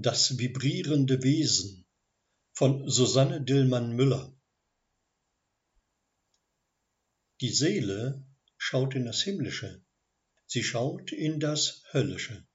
Das 0.00 0.38
vibrierende 0.38 1.24
Wesen 1.24 1.84
von 2.52 2.88
Susanne 2.88 3.42
Dillmann 3.42 3.96
Müller 3.96 4.32
Die 7.40 7.48
Seele 7.50 8.24
schaut 8.56 8.94
in 8.94 9.06
das 9.06 9.22
Himmlische, 9.22 9.82
sie 10.46 10.62
schaut 10.62 11.10
in 11.10 11.40
das 11.40 11.82
Höllische. 11.92 12.46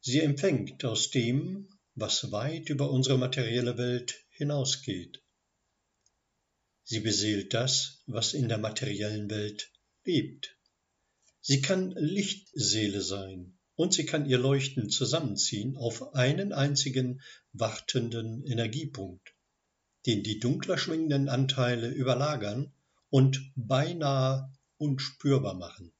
Sie 0.00 0.20
empfängt 0.20 0.84
aus 0.84 1.10
dem, 1.10 1.68
was 1.96 2.30
weit 2.30 2.68
über 2.68 2.90
unsere 2.90 3.18
materielle 3.18 3.76
Welt 3.76 4.24
hinausgeht. 4.30 5.20
Sie 6.84 7.00
beseelt 7.00 7.54
das, 7.54 8.04
was 8.06 8.34
in 8.34 8.48
der 8.48 8.58
materiellen 8.58 9.28
Welt 9.30 9.72
lebt. 10.04 10.56
Sie 11.40 11.60
kann 11.60 11.90
Lichtseele 11.90 13.00
sein, 13.00 13.58
und 13.74 13.94
sie 13.94 14.04
kann 14.04 14.26
ihr 14.26 14.38
Leuchten 14.38 14.90
zusammenziehen 14.90 15.76
auf 15.76 16.14
einen 16.14 16.52
einzigen 16.52 17.22
wartenden 17.52 18.44
Energiepunkt, 18.44 19.34
den 20.06 20.22
die 20.22 20.38
dunkler 20.38 20.78
schwingenden 20.78 21.28
Anteile 21.28 21.88
überlagern 21.90 22.72
und 23.08 23.52
beinahe 23.54 24.52
unspürbar 24.76 25.54
machen. 25.54 25.92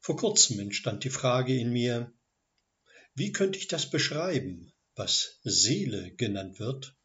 Vor 0.00 0.16
kurzem 0.16 0.60
entstand 0.60 1.04
die 1.04 1.10
Frage 1.10 1.58
in 1.58 1.72
mir, 1.72 2.12
wie 3.14 3.32
könnte 3.32 3.58
ich 3.58 3.68
das 3.68 3.88
beschreiben, 3.88 4.72
was 4.96 5.38
Seele 5.44 6.14
genannt 6.16 6.58
wird? 6.58 6.96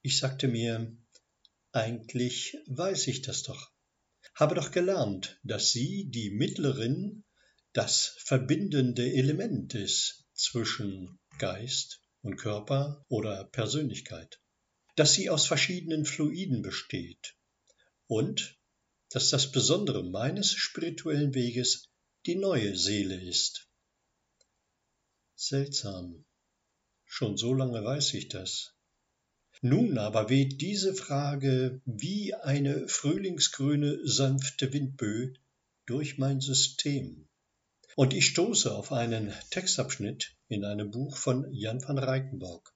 Ich 0.00 0.18
sagte 0.18 0.48
mir, 0.48 0.96
eigentlich 1.70 2.56
weiß 2.66 3.06
ich 3.06 3.22
das 3.22 3.42
doch, 3.42 3.70
habe 4.34 4.54
doch 4.54 4.70
gelernt, 4.70 5.38
dass 5.42 5.70
sie 5.70 6.10
die 6.10 6.30
Mittlerin 6.30 7.24
das 7.72 8.16
verbindende 8.18 9.12
Element 9.14 9.74
ist 9.74 10.26
zwischen 10.34 11.18
Geist 11.38 12.00
und 12.20 12.36
Körper 12.36 13.04
oder 13.08 13.44
Persönlichkeit, 13.44 14.40
dass 14.96 15.14
sie 15.14 15.30
aus 15.30 15.46
verschiedenen 15.46 16.04
Fluiden 16.04 16.62
besteht 16.62 17.34
und 18.06 18.58
dass 19.10 19.30
das 19.30 19.50
Besondere 19.52 20.04
meines 20.04 20.52
spirituellen 20.52 21.34
Weges 21.34 21.88
die 22.26 22.36
neue 22.36 22.76
Seele 22.76 23.20
ist. 23.20 23.68
Seltsam. 25.34 26.24
Schon 27.04 27.36
so 27.36 27.52
lange 27.52 27.82
weiß 27.84 28.14
ich 28.14 28.28
das. 28.28 28.74
Nun 29.60 29.98
aber 29.98 30.28
weht 30.28 30.60
diese 30.60 30.94
Frage 30.94 31.80
wie 31.84 32.34
eine 32.34 32.88
frühlingsgrüne 32.88 34.06
sanfte 34.06 34.72
Windböe 34.72 35.34
durch 35.86 36.18
mein 36.18 36.40
System. 36.40 37.28
Und 37.94 38.14
ich 38.14 38.26
stoße 38.26 38.74
auf 38.74 38.90
einen 38.90 39.34
Textabschnitt 39.50 40.34
in 40.48 40.64
einem 40.64 40.90
Buch 40.90 41.18
von 41.18 41.52
Jan 41.52 41.82
van 41.82 41.98
Reichenborg. 41.98 42.74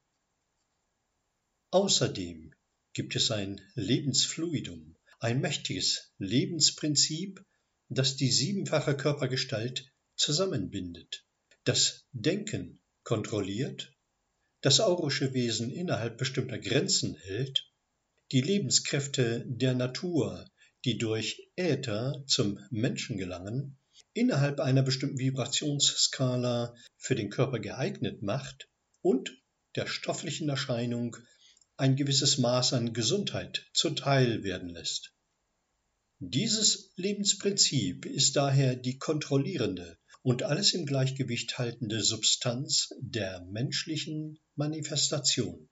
Außerdem 1.70 2.52
gibt 2.92 3.16
es 3.16 3.30
ein 3.30 3.60
Lebensfluidum, 3.74 4.96
ein 5.18 5.40
mächtiges 5.40 6.12
Lebensprinzip, 6.18 7.42
das 7.88 8.16
die 8.16 8.30
siebenfache 8.30 8.96
Körpergestalt 8.96 9.90
zusammenbindet, 10.16 11.24
das 11.64 12.04
Denken 12.12 12.80
kontrolliert, 13.02 13.94
das 14.60 14.80
aurische 14.80 15.32
Wesen 15.32 15.70
innerhalb 15.70 16.18
bestimmter 16.18 16.58
Grenzen 16.58 17.14
hält, 17.14 17.70
die 18.32 18.42
Lebenskräfte 18.42 19.44
der 19.46 19.74
Natur, 19.74 20.50
die 20.84 20.98
durch 20.98 21.50
Äther 21.56 22.22
zum 22.26 22.58
Menschen 22.70 23.16
gelangen, 23.16 23.78
innerhalb 24.16 24.60
einer 24.60 24.82
bestimmten 24.82 25.18
Vibrationsskala 25.18 26.74
für 26.96 27.14
den 27.14 27.28
Körper 27.28 27.58
geeignet 27.58 28.22
macht 28.22 28.68
und 29.02 29.30
der 29.74 29.86
stofflichen 29.86 30.48
Erscheinung 30.48 31.16
ein 31.76 31.96
gewisses 31.96 32.38
Maß 32.38 32.72
an 32.72 32.94
Gesundheit 32.94 33.66
zuteil 33.74 34.42
werden 34.42 34.70
lässt. 34.70 35.12
Dieses 36.18 36.92
Lebensprinzip 36.96 38.06
ist 38.06 38.36
daher 38.36 38.74
die 38.74 38.98
kontrollierende 38.98 39.98
und 40.22 40.42
alles 40.42 40.72
im 40.72 40.86
Gleichgewicht 40.86 41.58
haltende 41.58 42.02
Substanz 42.02 42.94
der 42.98 43.44
menschlichen 43.44 44.38
Manifestation. 44.54 45.68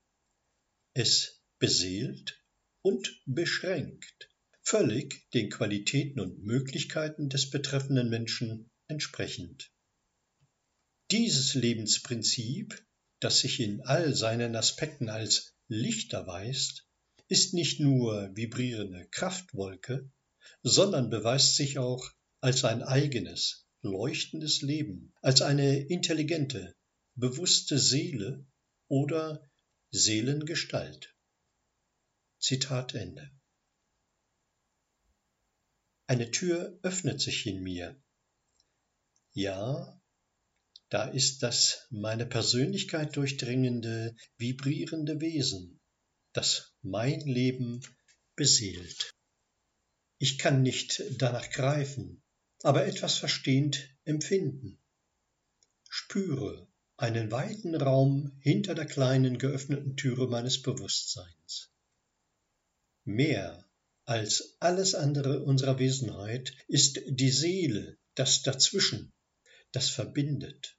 Es 0.93 1.41
beseelt 1.59 2.45
und 2.83 3.23
beschränkt 3.25 4.29
völlig 4.65 5.31
den 5.31 5.51
Qualitäten 5.51 6.21
und 6.21 6.43
Möglichkeiten 6.43 7.29
des 7.29 7.51
betreffenden 7.51 8.09
Menschen 8.09 8.71
entsprechend. 8.89 9.71
Dieses 11.11 11.55
Lebensprinzip, 11.55 12.83
das 13.21 13.41
sich 13.41 13.61
in 13.61 13.83
all 13.83 14.15
seinen 14.15 14.57
Aspekten 14.57 15.11
als 15.11 15.55
Licht 15.69 16.15
erweist, 16.15 16.89
ist 17.29 17.53
nicht 17.53 17.79
nur 17.79 18.31
vibrierende 18.35 19.07
Kraftwolke, 19.11 20.11
sondern 20.63 21.11
beweist 21.11 21.57
sich 21.57 21.79
auch 21.79 22.11
als 22.41 22.65
ein 22.65 22.83
eigenes, 22.83 23.67
leuchtendes 23.83 24.63
Leben, 24.63 25.13
als 25.21 25.43
eine 25.43 25.79
intelligente, 25.79 26.75
bewusste 27.15 27.79
Seele 27.79 28.47
oder 28.89 29.43
Seelengestalt. 29.91 31.15
Zitat 32.39 32.95
Ende. 32.95 33.31
Eine 36.07 36.31
Tür 36.31 36.79
öffnet 36.83 37.21
sich 37.21 37.47
in 37.47 37.63
mir. 37.63 38.01
Ja, 39.33 40.01
da 40.91 41.09
ist 41.09 41.43
das 41.43 41.87
meine 41.91 42.27
Persönlichkeit 42.27 43.17
durchdringende, 43.17 44.15
vibrierende 44.37 45.21
Wesen, 45.21 45.81
das 46.33 46.75
mein 46.83 47.21
Leben 47.21 47.81
beseelt. 48.37 49.15
Ich 50.19 50.39
kann 50.39 50.63
nicht 50.63 51.03
danach 51.19 51.51
greifen, 51.51 52.23
aber 52.63 52.87
etwas 52.87 53.19
verstehend 53.19 53.89
empfinden. 54.05 54.79
Spüre 55.89 56.69
einen 56.97 57.31
weiten 57.31 57.75
Raum 57.75 58.39
hinter 58.41 58.75
der 58.75 58.87
kleinen 58.87 59.39
geöffneten 59.39 59.97
Türe 59.97 60.29
meines 60.29 60.63
Bewusstseins. 60.63 61.73
Mehr 63.05 63.64
als 64.07 64.57
alles 64.61 64.95
andere 64.95 65.43
unserer 65.43 65.79
Wesenheit 65.79 66.53
ist 66.69 67.01
die 67.07 67.31
Seele 67.31 67.97
das 68.15 68.43
Dazwischen, 68.43 69.13
das 69.73 69.89
verbindet, 69.89 70.77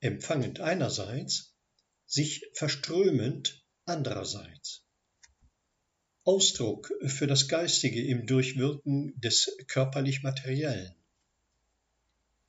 empfangend 0.00 0.60
einerseits, 0.60 1.54
sich 2.06 2.46
verströmend 2.54 3.64
andererseits. 3.86 4.84
Ausdruck 6.22 6.90
für 7.06 7.26
das 7.26 7.48
Geistige 7.48 8.02
im 8.06 8.26
Durchwirken 8.26 9.18
des 9.20 9.50
körperlich-materiellen. 9.66 10.94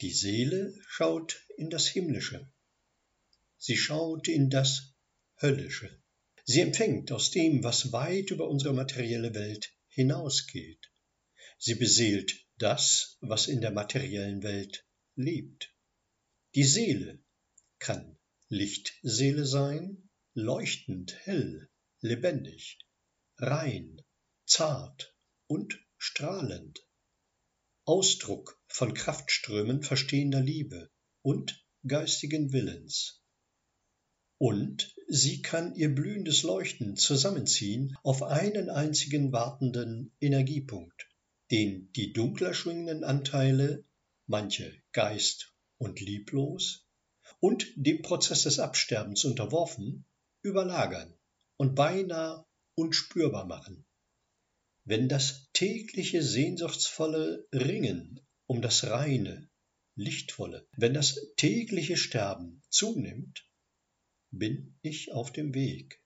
Die 0.01 0.13
Seele 0.13 0.73
schaut 0.88 1.45
in 1.57 1.69
das 1.69 1.88
Himmlische. 1.88 2.49
Sie 3.57 3.75
schaut 3.75 4.27
in 4.27 4.49
das 4.49 4.94
Höllische. 5.41 5.89
Sie 6.45 6.61
empfängt 6.61 7.11
aus 7.11 7.31
dem, 7.31 7.63
was 7.63 7.91
weit 7.91 8.29
über 8.29 8.47
unsere 8.47 8.73
materielle 8.73 9.33
Welt 9.33 9.75
hinausgeht. 9.95 10.91
Sie 11.57 11.75
beseelt 11.75 12.45
das, 12.57 13.17
was 13.22 13.47
in 13.47 13.61
der 13.61 13.72
materiellen 13.72 14.44
Welt 14.44 14.85
lebt. 15.16 15.73
Die 16.53 16.66
Seele 16.66 17.23
kann 17.79 18.17
Lichtseele 18.50 19.45
sein, 19.45 20.09
leuchtend 20.33 21.16
hell, 21.25 21.69
lebendig, 22.01 22.78
rein, 23.38 24.01
zart 24.45 25.16
und 25.47 25.79
strahlend. 25.97 26.85
Ausdruck 27.85 28.62
von 28.67 28.94
Kraftströmen 28.94 29.81
verstehender 29.81 30.41
Liebe 30.41 30.91
und 31.22 31.66
geistigen 31.88 32.51
Willens 32.51 33.25
und 34.37 34.93
sie 35.07 35.41
kann 35.41 35.75
ihr 35.75 35.93
blühendes 35.93 36.43
Leuchten 36.43 36.97
zusammenziehen 36.97 37.97
auf 38.03 38.23
einen 38.23 38.69
einzigen 38.69 39.31
wartenden 39.31 40.11
Energiepunkt, 40.19 41.07
den 41.51 41.91
die 41.93 42.11
dunkler 42.11 42.53
schwingenden 42.53 43.03
Anteile, 43.03 43.85
manche 44.27 44.73
geist- 44.91 45.53
und 45.77 45.99
lieblos, 46.01 46.85
und 47.39 47.67
dem 47.75 48.01
Prozess 48.01 48.43
des 48.43 48.59
Absterbens 48.59 49.25
unterworfen, 49.25 50.05
überlagern 50.41 51.13
und 51.57 51.75
beinahe 51.75 52.45
unspürbar 52.75 53.45
machen. 53.45 53.85
Wenn 54.83 55.09
das 55.09 55.49
tägliche 55.53 56.21
sehnsuchtsvolle 56.21 57.47
Ringen 57.51 58.19
um 58.45 58.61
das 58.61 58.85
reine, 58.85 59.49
lichtvolle, 59.95 60.67
wenn 60.77 60.93
das 60.93 61.19
tägliche 61.37 61.97
Sterben 61.97 62.61
zunimmt, 62.69 63.45
bin 64.37 64.77
ich 64.81 65.11
auf 65.11 65.31
dem 65.31 65.53
Weg. 65.53 66.01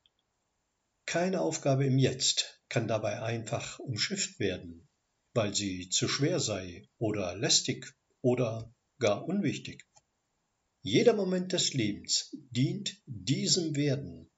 Keine 1.05 1.41
Aufgabe 1.41 1.85
im 1.85 1.97
Jetzt 1.97 2.61
kann 2.69 2.87
dabei 2.87 3.21
einfach 3.21 3.79
umschifft 3.79 4.39
werden, 4.39 4.87
weil 5.33 5.55
sie 5.55 5.89
zu 5.89 6.07
schwer 6.07 6.39
sei 6.39 6.87
oder 6.97 7.35
lästig 7.35 7.93
oder 8.21 8.73
gar 8.99 9.25
unwichtig. 9.25 9.85
Jeder 10.81 11.13
Moment 11.13 11.51
des 11.51 11.73
Lebens 11.73 12.35
dient 12.51 13.01
diesem 13.05 13.75
Werden. 13.75 14.29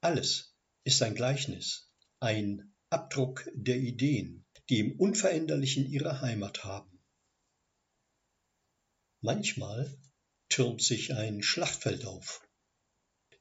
Alles 0.00 0.56
ist 0.84 1.02
ein 1.02 1.14
Gleichnis, 1.14 1.90
ein 2.18 2.74
Abdruck 2.90 3.48
der 3.54 3.78
Ideen, 3.78 4.46
die 4.68 4.80
im 4.80 4.98
Unveränderlichen 4.98 5.86
ihre 5.86 6.20
Heimat 6.20 6.64
haben. 6.64 7.02
Manchmal 9.20 9.96
türmt 10.50 10.82
sich 10.82 11.14
ein 11.14 11.42
Schlachtfeld 11.42 12.04
auf. 12.04 12.46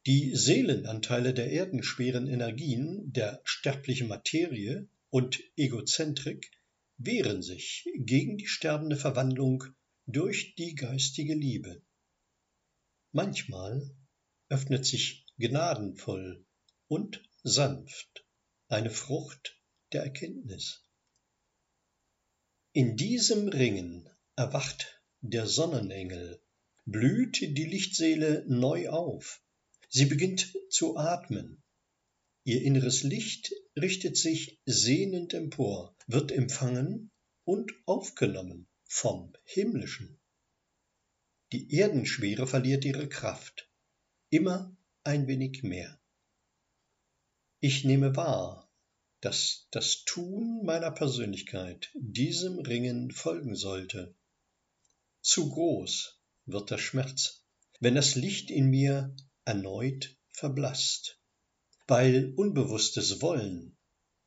Die 0.05 0.33
Seelenanteile 0.33 1.33
der 1.33 1.51
erdenschweren 1.51 2.27
Energien, 2.27 3.11
der 3.11 3.41
sterblichen 3.43 4.07
Materie 4.07 4.87
und 5.09 5.41
Egozentrik 5.57 6.49
wehren 6.97 7.41
sich 7.41 7.85
gegen 7.97 8.37
die 8.37 8.47
sterbende 8.47 8.95
Verwandlung 8.95 9.65
durch 10.05 10.55
die 10.55 10.75
geistige 10.75 11.35
Liebe. 11.35 11.81
Manchmal 13.11 13.95
öffnet 14.49 14.85
sich 14.85 15.25
gnadenvoll 15.37 16.45
und 16.87 17.21
sanft 17.43 18.25
eine 18.67 18.89
Frucht 18.89 19.59
der 19.93 20.03
Erkenntnis. 20.03 20.83
In 22.71 22.97
diesem 22.97 23.47
Ringen 23.49 24.09
erwacht 24.35 25.01
der 25.21 25.47
Sonnenengel, 25.47 26.41
blüht 26.91 27.39
die 27.41 27.65
Lichtseele 27.65 28.45
neu 28.47 28.89
auf. 28.89 29.41
Sie 29.89 30.05
beginnt 30.05 30.55
zu 30.69 30.97
atmen. 30.97 31.63
Ihr 32.43 32.61
inneres 32.61 33.03
Licht 33.03 33.53
richtet 33.75 34.17
sich 34.17 34.59
sehnend 34.65 35.33
empor, 35.33 35.95
wird 36.07 36.31
empfangen 36.31 37.11
und 37.43 37.73
aufgenommen 37.85 38.67
vom 38.85 39.33
Himmlischen. 39.43 40.19
Die 41.51 41.73
Erdenschwere 41.73 42.47
verliert 42.47 42.85
ihre 42.85 43.09
Kraft, 43.09 43.69
immer 44.29 44.75
ein 45.03 45.27
wenig 45.27 45.63
mehr. 45.63 45.99
Ich 47.59 47.83
nehme 47.83 48.15
wahr, 48.15 48.71
dass 49.21 49.67
das 49.71 50.05
Tun 50.05 50.63
meiner 50.63 50.91
Persönlichkeit 50.91 51.89
diesem 51.93 52.59
Ringen 52.59 53.11
folgen 53.11 53.55
sollte. 53.55 54.15
Zu 55.21 55.49
groß 55.49 56.18
wird 56.51 56.71
der 56.71 56.77
Schmerz, 56.77 57.43
wenn 57.79 57.95
das 57.95 58.15
Licht 58.15 58.51
in 58.51 58.69
mir 58.69 59.15
erneut 59.45 60.17
verblasst, 60.31 61.19
weil 61.87 62.33
unbewusstes 62.35 63.21
Wollen 63.21 63.77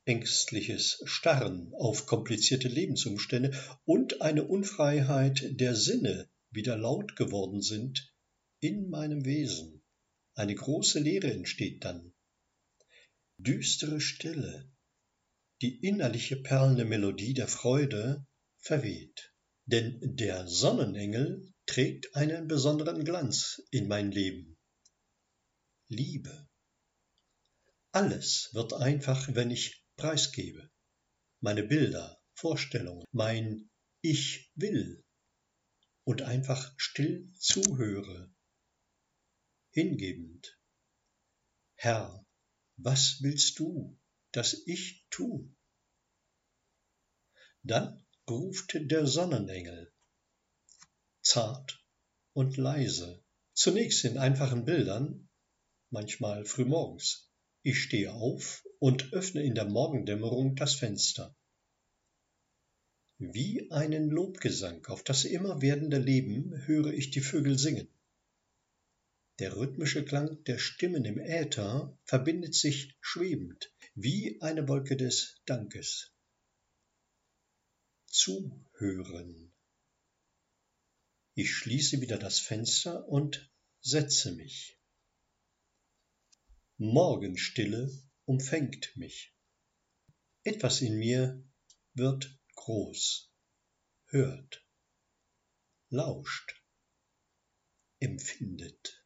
ängstliches 0.05 1.01
Starren 1.05 1.73
auf 1.75 2.07
komplizierte 2.07 2.69
Lebensumstände 2.69 3.57
und 3.85 4.21
eine 4.21 4.45
Unfreiheit 4.45 5.61
der 5.61 5.77
Sinne 5.77 6.29
wieder 6.51 6.77
laut 6.77 7.17
geworden 7.17 7.63
sind 7.63 8.13
in 8.61 8.91
meinem 8.91 9.25
Wesen. 9.25 9.83
Eine 10.35 10.55
große 10.55 10.99
Leere 10.99 11.33
entsteht 11.33 11.85
dann. 11.85 12.13
Düstere 13.39 14.01
Stille, 14.01 14.71
die 15.61 15.79
innerliche 15.81 16.37
perlende 16.37 16.85
Melodie 16.85 17.35
der 17.35 17.49
Freude 17.49 18.27
verweht. 18.59 19.33
Denn 19.67 20.01
der 20.03 20.49
Sonnenengel 20.49 21.52
trägt 21.67 22.15
einen 22.15 22.49
besonderen 22.49 23.05
Glanz 23.05 23.63
in 23.71 23.89
mein 23.89 24.11
Leben. 24.11 24.59
Liebe. 25.89 26.49
Alles 27.93 28.51
wird 28.53 28.73
einfach, 28.73 29.29
wenn 29.35 29.51
ich 29.51 29.85
preisgebe, 29.97 30.71
meine 31.41 31.63
Bilder, 31.63 32.21
Vorstellungen, 32.35 33.05
mein 33.13 33.71
Ich 34.01 34.51
will 34.55 35.05
und 36.05 36.23
einfach 36.23 36.75
still 36.77 37.31
zuhöre, 37.35 38.33
hingebend. 39.71 40.59
Herr, 41.77 42.27
was 42.77 43.19
willst 43.23 43.59
du, 43.59 43.99
dass 44.33 44.55
ich 44.67 45.07
tu? 45.11 45.55
Dann 47.63 48.05
ruft 48.29 48.75
der 48.75 49.07
Sonnenengel, 49.07 49.92
zart 51.23 51.83
und 52.33 52.57
leise, 52.57 53.25
zunächst 53.55 54.05
in 54.05 54.19
einfachen 54.19 54.65
Bildern, 54.65 55.29
manchmal 55.91 56.45
frühmorgens. 56.45 57.31
Ich 57.63 57.81
stehe 57.81 58.13
auf 58.13 58.67
und 58.81 59.13
öffne 59.13 59.43
in 59.43 59.55
der 59.55 59.67
Morgendämmerung 59.67 60.57
das 60.57 60.75
Fenster. 60.75 61.37
Wie 63.19 63.71
einen 63.71 64.11
Lobgesang 64.11 64.85
auf 64.87 65.05
das 65.05 65.25
immer 65.25 65.63
werdende 65.63 65.99
Leben 65.99 66.67
höre 66.67 66.93
ich 66.93 67.11
die 67.11 67.21
Vögel 67.21 67.57
singen. 67.57 67.89
Der 69.39 69.57
rhythmische 69.57 70.05
Klang 70.05 70.43
der 70.45 70.59
Stimmen 70.59 71.05
im 71.05 71.19
Äther 71.19 71.97
verbindet 72.05 72.55
sich 72.55 72.97
schwebend 73.01 73.73
wie 73.95 74.41
eine 74.41 74.67
Wolke 74.69 74.97
des 74.97 75.41
Dankes. 75.47 76.13
Zuhören. 78.07 79.52
Ich 81.35 81.55
schließe 81.55 82.01
wieder 82.03 82.19
das 82.19 82.39
Fenster 82.39 83.09
und 83.09 83.51
setze 83.81 84.33
mich. 84.33 84.79
Morgenstille 86.77 87.91
umfängt 88.27 88.97
mich. 88.97 89.35
Etwas 90.45 90.83
in 90.83 90.99
mir 90.99 91.43
wird 91.95 92.39
groß, 92.57 93.33
hört, 94.07 94.67
lauscht, 95.89 96.63
empfindet. 97.99 99.03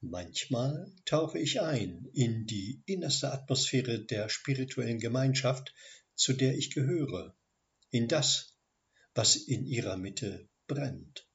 Manchmal 0.00 0.94
tauche 1.04 1.40
ich 1.40 1.60
ein 1.60 2.04
in 2.12 2.46
die 2.46 2.82
innerste 2.86 3.32
Atmosphäre 3.32 4.04
der 4.04 4.28
spirituellen 4.28 5.00
Gemeinschaft, 5.00 5.74
zu 6.14 6.32
der 6.32 6.56
ich 6.56 6.70
gehöre, 6.70 7.36
in 7.90 8.06
das, 8.06 8.56
was 9.14 9.34
in 9.34 9.66
ihrer 9.66 9.96
Mitte 9.96 10.48
brennt. 10.68 11.26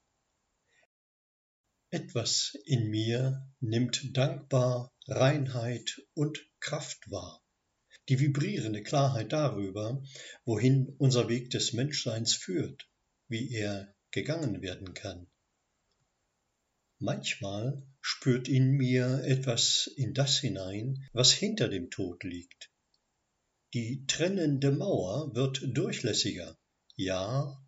Etwas 1.90 2.58
in 2.66 2.90
mir 2.90 3.46
nimmt 3.60 4.16
dankbar 4.18 4.92
Reinheit 5.08 6.02
und 6.14 6.40
Kraft 6.60 7.12
wahr. 7.12 7.44
Die 8.10 8.20
vibrierende 8.20 8.84
Klarheit 8.84 9.32
darüber, 9.32 10.02
wohin 10.46 10.96
unser 10.98 11.30
Weg 11.30 11.50
des 11.52 11.74
Menschseins 11.74 12.34
führt, 12.34 12.90
wie 13.28 13.54
er 13.54 13.94
gegangen 14.12 14.62
werden 14.62 14.94
kann. 14.94 15.28
Manchmal 17.00 17.86
spürt 18.02 18.48
in 18.48 18.72
mir 18.72 19.24
etwas 19.26 19.88
in 19.96 20.14
das 20.14 20.40
hinein, 20.40 21.08
was 21.14 21.32
hinter 21.32 21.70
dem 21.70 21.90
Tod 21.90 22.24
liegt. 22.24 22.72
Die 23.74 24.06
trennende 24.06 24.72
Mauer 24.72 25.34
wird 25.36 25.62
durchlässiger. 25.66 26.58
Ja, 26.96 27.63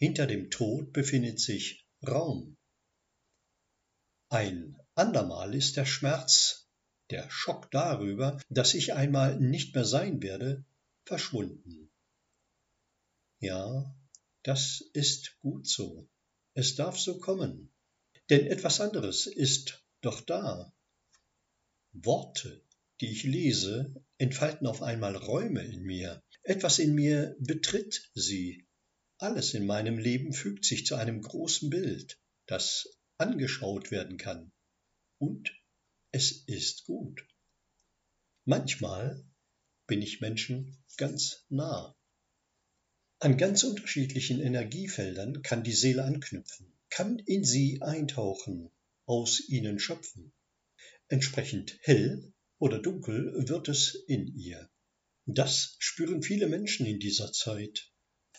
hinter 0.00 0.26
dem 0.26 0.50
Tod 0.50 0.92
befindet 0.92 1.38
sich 1.38 1.86
Raum. 2.06 2.56
Ein 4.30 4.76
andermal 4.94 5.54
ist 5.54 5.76
der 5.76 5.84
Schmerz, 5.84 6.68
der 7.10 7.28
Schock 7.30 7.70
darüber, 7.70 8.40
dass 8.48 8.74
ich 8.74 8.94
einmal 8.94 9.38
nicht 9.38 9.74
mehr 9.74 9.84
sein 9.84 10.22
werde, 10.22 10.64
verschwunden. 11.04 11.90
Ja, 13.40 13.94
das 14.42 14.80
ist 14.94 15.38
gut 15.40 15.66
so. 15.66 16.08
Es 16.54 16.76
darf 16.76 16.98
so 16.98 17.18
kommen. 17.18 17.70
Denn 18.30 18.46
etwas 18.46 18.80
anderes 18.80 19.26
ist 19.26 19.84
doch 20.00 20.20
da. 20.20 20.72
Worte, 21.92 22.62
die 23.00 23.10
ich 23.10 23.24
lese, 23.24 23.94
entfalten 24.18 24.66
auf 24.66 24.82
einmal 24.82 25.16
Räume 25.16 25.62
in 25.64 25.82
mir. 25.82 26.22
Etwas 26.42 26.78
in 26.78 26.94
mir 26.94 27.36
betritt 27.40 28.10
sie. 28.14 28.66
Alles 29.22 29.52
in 29.52 29.66
meinem 29.66 29.98
Leben 29.98 30.32
fügt 30.32 30.64
sich 30.64 30.86
zu 30.86 30.94
einem 30.94 31.20
großen 31.20 31.68
Bild, 31.68 32.18
das 32.46 32.88
angeschaut 33.18 33.90
werden 33.90 34.16
kann. 34.16 34.50
Und 35.18 35.52
es 36.10 36.32
ist 36.46 36.84
gut. 36.84 37.28
Manchmal 38.46 39.22
bin 39.86 40.00
ich 40.00 40.22
Menschen 40.22 40.82
ganz 40.96 41.44
nah. 41.50 41.94
An 43.18 43.36
ganz 43.36 43.62
unterschiedlichen 43.62 44.40
Energiefeldern 44.40 45.42
kann 45.42 45.64
die 45.64 45.74
Seele 45.74 46.04
anknüpfen, 46.04 46.72
kann 46.88 47.18
in 47.18 47.44
sie 47.44 47.82
eintauchen, 47.82 48.70
aus 49.04 49.46
ihnen 49.50 49.78
schöpfen. 49.78 50.32
Entsprechend 51.08 51.78
hell 51.82 52.32
oder 52.58 52.78
dunkel 52.78 53.46
wird 53.46 53.68
es 53.68 53.94
in 54.06 54.34
ihr. 54.34 54.70
Das 55.26 55.76
spüren 55.78 56.22
viele 56.22 56.46
Menschen 56.46 56.86
in 56.86 56.98
dieser 56.98 57.30
Zeit. 57.32 57.89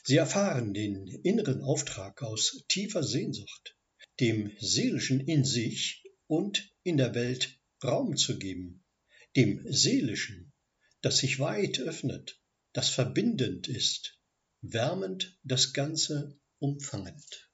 Sie 0.04 0.16
erfahren 0.16 0.74
den 0.74 1.08
inneren 1.08 1.62
Auftrag 1.62 2.24
aus 2.24 2.64
tiefer 2.68 3.04
Sehnsucht 3.04 3.76
dem 4.20 4.52
Seelischen 4.60 5.20
in 5.20 5.44
sich 5.44 6.04
und 6.28 6.72
in 6.84 6.98
der 6.98 7.16
Welt 7.16 7.60
Raum 7.84 8.16
zu 8.16 8.38
geben, 8.38 8.84
dem 9.36 9.66
Seelischen, 9.72 10.54
das 11.02 11.18
sich 11.18 11.40
weit 11.40 11.80
öffnet, 11.80 12.40
das 12.74 12.90
verbindend 12.90 13.68
ist, 13.68 14.20
wärmend 14.62 15.38
das 15.44 15.74
Ganze 15.74 16.40
umfangend. 16.60 17.50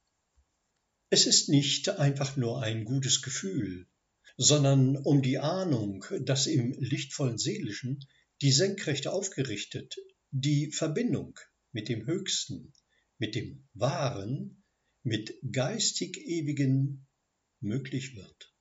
Es 1.10 1.26
ist 1.26 1.48
nicht 1.48 1.88
einfach 1.88 2.36
nur 2.36 2.62
ein 2.62 2.84
gutes 2.84 3.22
Gefühl, 3.22 3.88
sondern 4.36 4.98
um 4.98 5.22
die 5.22 5.40
Ahnung, 5.40 6.04
dass 6.22 6.48
im 6.48 6.74
lichtvollen 6.80 7.38
Seelischen 7.38 8.06
die 8.42 8.52
Senkrechte 8.52 9.14
aufgerichtet, 9.14 9.96
die 10.32 10.72
Verbindung 10.72 11.40
mit 11.72 11.90
dem 11.90 12.06
Höchsten, 12.06 12.74
mit 13.18 13.36
dem 13.36 13.68
Wahren, 13.74 14.64
mit 15.04 15.38
geistig 15.52 16.18
Ewigen 16.18 17.08
möglich 17.60 18.16
wird. 18.16 18.54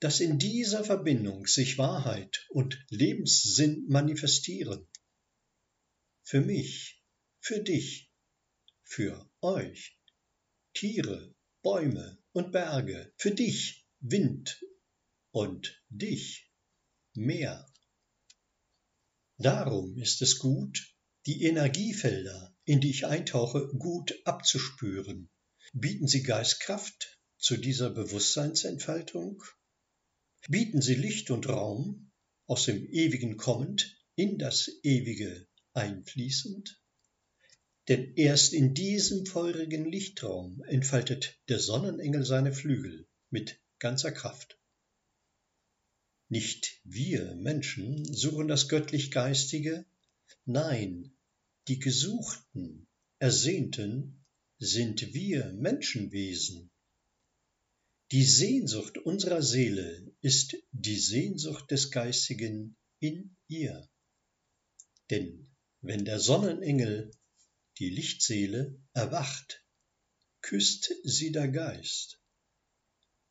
Dass 0.00 0.20
in 0.20 0.38
dieser 0.38 0.84
Verbindung 0.84 1.46
sich 1.46 1.78
Wahrheit 1.78 2.46
und 2.50 2.84
Lebenssinn 2.88 3.86
manifestieren. 3.88 4.88
Für 6.22 6.40
mich, 6.40 7.02
für 7.40 7.60
dich, 7.60 8.10
für 8.82 9.30
euch, 9.40 9.98
Tiere, 10.74 11.34
Bäume 11.62 12.18
und 12.32 12.50
Berge, 12.50 13.12
für 13.16 13.30
dich 13.30 13.86
Wind 14.00 14.60
und 15.30 15.80
dich 15.88 16.50
Meer. 17.14 17.66
Darum 19.36 19.98
ist 19.98 20.22
es 20.22 20.38
gut, 20.38 20.91
die 21.26 21.44
Energiefelder, 21.44 22.54
in 22.64 22.80
die 22.80 22.90
ich 22.90 23.06
eintauche, 23.06 23.68
gut 23.78 24.20
abzuspüren. 24.24 25.30
Bieten 25.72 26.08
sie 26.08 26.22
Geistkraft 26.22 27.18
zu 27.38 27.56
dieser 27.56 27.90
Bewusstseinsentfaltung? 27.90 29.42
Bieten 30.48 30.82
sie 30.82 30.96
Licht 30.96 31.30
und 31.30 31.48
Raum, 31.48 32.10
aus 32.46 32.64
dem 32.64 32.84
Ewigen 32.86 33.36
kommend, 33.36 33.96
in 34.16 34.38
das 34.38 34.68
Ewige 34.82 35.46
einfließend? 35.72 36.80
Denn 37.88 38.14
erst 38.14 38.52
in 38.52 38.74
diesem 38.74 39.26
feurigen 39.26 39.84
Lichtraum 39.84 40.62
entfaltet 40.64 41.38
der 41.48 41.58
Sonnenengel 41.58 42.24
seine 42.24 42.52
Flügel 42.52 43.08
mit 43.30 43.60
ganzer 43.78 44.12
Kraft. 44.12 44.58
Nicht 46.28 46.80
wir 46.84 47.34
Menschen 47.34 48.04
suchen 48.12 48.48
das 48.48 48.68
göttlich 48.68 49.10
Geistige, 49.10 49.84
nein, 50.44 51.11
die 51.68 51.78
Gesuchten, 51.78 52.88
Ersehnten 53.18 54.24
sind 54.58 55.14
wir 55.14 55.52
Menschenwesen. 55.52 56.70
Die 58.10 58.24
Sehnsucht 58.24 58.98
unserer 58.98 59.42
Seele 59.42 60.12
ist 60.20 60.56
die 60.72 60.98
Sehnsucht 60.98 61.70
des 61.70 61.90
Geistigen 61.90 62.76
in 62.98 63.36
ihr. 63.48 63.88
Denn 65.10 65.50
wenn 65.80 66.04
der 66.04 66.18
Sonnenengel 66.18 67.10
die 67.78 67.90
Lichtseele 67.90 68.78
erwacht, 68.92 69.64
küsst 70.40 70.92
sie 71.04 71.32
der 71.32 71.48
Geist. 71.48 72.20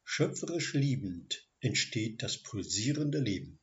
Schöpferisch 0.03 0.73
liebend 0.73 1.47
entsteht 1.59 2.23
das 2.23 2.41
pulsierende 2.41 3.19
Leben. 3.19 3.60